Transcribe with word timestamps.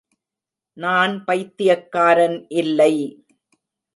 நான் 0.77 1.13
பைத்தியக்காரன் 1.25 2.37
இல்லை. 2.53 2.93